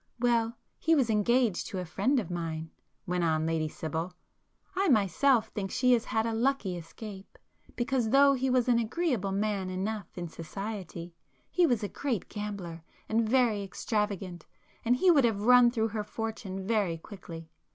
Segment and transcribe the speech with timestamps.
[0.19, 2.71] Well, he was engaged to a friend of mine,"
[3.05, 7.37] went on Lady Sibyl—"I myself think she has had a lucky escape,
[7.75, 11.13] because though he was an agreeable man enough in society,
[11.51, 14.47] he was a great gambler, and very extravagant,
[14.83, 17.51] and he would have run through her fortune very quickly.